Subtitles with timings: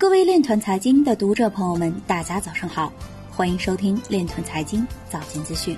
[0.00, 2.92] 各位链团财经的读者朋友们，大家早上好，
[3.32, 5.76] 欢迎收听链团财经早间资讯。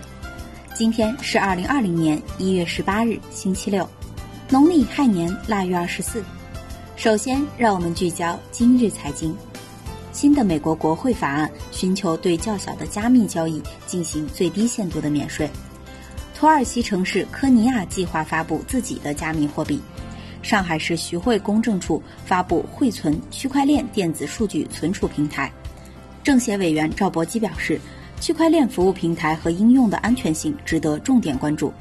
[0.74, 3.88] 今天是二零二零年一月十八日，星期六，
[4.50, 6.22] 农历亥年腊月二十四。
[6.96, 9.34] 首先，让我们聚焦今日财经。
[10.12, 15.48] 新的美国国会法案寻求对较小的加密交易进行最低限度的免税。
[16.34, 19.80] 土耳其城市科尼亚计划发布自己的加密货币。
[20.42, 25.50] 上海市徐汇公证处发布汇存区块链电子数据存储平台。
[26.22, 27.80] 政协委员赵博基表示，
[28.20, 31.72] 区块链服务平台和应用的安全性值得重点关注。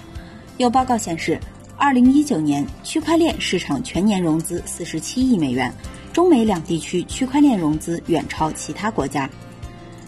[0.57, 1.39] 有报告显示，
[1.77, 5.73] 二零一九年区块链市场全年融资四十七亿美元，
[6.11, 9.29] 中美两地区区块链融资远超其他国家，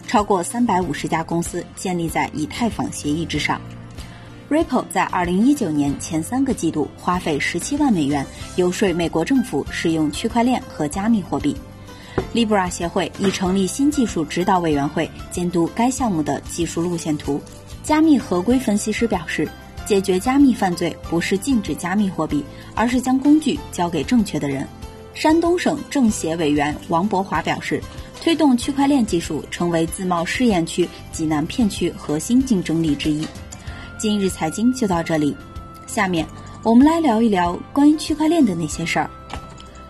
[0.06, 3.60] 超过三百五十家公司建立在以太坊协议之上。
[4.52, 11.56] Ripple 在二零一九年前三个季度花费十七万美元游说美国政府使用区块链和加密货币。
[12.34, 17.40] Libra 协会已成立新技术指导委员会，监督该项目的技术路线图。
[17.82, 19.48] 加密合规分析师表示，
[19.86, 22.44] 解决加密犯罪不是禁止加密货币，
[22.74, 24.68] 而是将工具交给正确的人。
[25.14, 27.82] 山东省政协委员王博华表示，
[28.20, 33.26] 推动区块链技术成为自贸试验区济南片区核心竞争力之一。
[34.02, 35.32] 今日财经就到这里，
[35.86, 36.26] 下面
[36.64, 39.08] 我们来聊一聊关于区块链的那些事儿。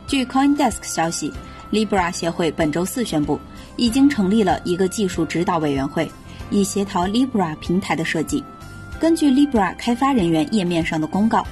[0.07, 1.33] 据 CoinDesk 消息
[1.71, 3.41] ，Libra 协会本周四宣布，
[3.77, 6.13] 已经成立了一个技术指导委员会，
[6.51, 8.45] 以协调 Libra 平台的设计。
[9.01, 11.47] 根据 Libra 开发人员页面上的公告，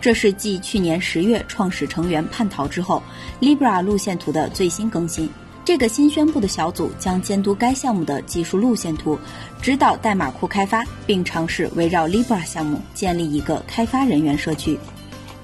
[0.00, 3.02] 这是继去年十月创始成员叛逃之后
[3.42, 5.28] ，Libra 路线图的最新更新。
[5.66, 9.18] 这个新宣布的小组将监督该项目的技术路线图，
[9.60, 14.78] 指导代码库开发，并尝试围绕 Libra 项目建立一个开发人员社区。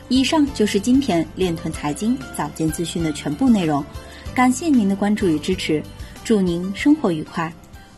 [0.09, 3.85] 以上就是今天链臀财经早间资讯的全部内容，
[4.33, 5.83] 感谢您的关注与支持，
[6.23, 7.53] 祝您生活愉快，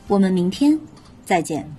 [0.09, 0.79] 我们明天
[1.27, 1.75] 再见。